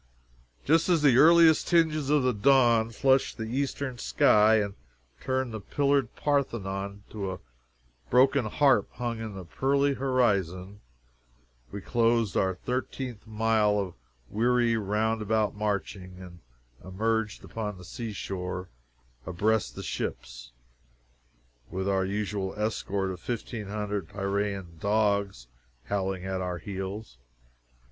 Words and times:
Just 0.65 0.89
as 0.89 1.03
the 1.03 1.17
earliest 1.17 1.67
tinges 1.67 2.09
of 2.09 2.23
the 2.23 2.33
dawn 2.33 2.89
flushed 2.89 3.37
the 3.37 3.43
eastern 3.43 3.99
sky 3.99 4.55
and 4.55 4.73
turned 5.19 5.53
the 5.53 5.59
pillared 5.59 6.15
Parthenon 6.15 7.03
to 7.11 7.31
a 7.33 7.39
broken 8.09 8.45
harp 8.45 8.89
hung 8.93 9.19
in 9.19 9.35
the 9.35 9.45
pearly 9.45 9.93
horizon, 9.93 10.81
we 11.71 11.81
closed 11.81 12.35
our 12.35 12.55
thirteenth 12.55 13.27
mile 13.27 13.77
of 13.77 13.93
weary, 14.27 14.75
round 14.75 15.21
about 15.21 15.53
marching, 15.53 16.15
and 16.19 16.39
emerged 16.83 17.43
upon 17.43 17.77
the 17.77 17.85
sea 17.85 18.11
shore 18.11 18.69
abreast 19.27 19.75
the 19.75 19.83
ships, 19.83 20.51
with 21.69 21.87
our 21.87 22.05
usual 22.05 22.55
escort 22.59 23.11
of 23.11 23.19
fifteen 23.19 23.67
hundred 23.67 24.09
Piraean 24.09 24.79
dogs 24.79 25.45
howling 25.89 26.25
at 26.25 26.41
our 26.41 26.57
heels. 26.57 27.19